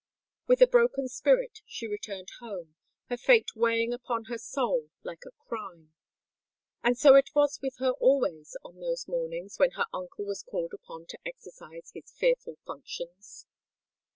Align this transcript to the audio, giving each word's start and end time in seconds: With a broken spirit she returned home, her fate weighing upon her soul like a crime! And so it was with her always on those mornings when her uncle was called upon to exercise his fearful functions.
With 0.47 0.63
a 0.63 0.67
broken 0.67 1.07
spirit 1.07 1.59
she 1.67 1.85
returned 1.85 2.29
home, 2.39 2.73
her 3.09 3.17
fate 3.17 3.55
weighing 3.55 3.93
upon 3.93 4.23
her 4.29 4.37
soul 4.39 4.89
like 5.03 5.25
a 5.27 5.45
crime! 5.47 5.93
And 6.83 6.97
so 6.97 7.13
it 7.13 7.29
was 7.35 7.59
with 7.61 7.75
her 7.77 7.91
always 7.99 8.57
on 8.65 8.79
those 8.79 9.07
mornings 9.07 9.59
when 9.59 9.73
her 9.77 9.85
uncle 9.93 10.25
was 10.25 10.41
called 10.41 10.73
upon 10.73 11.05
to 11.09 11.19
exercise 11.23 11.91
his 11.93 12.09
fearful 12.11 12.57
functions. 12.65 13.45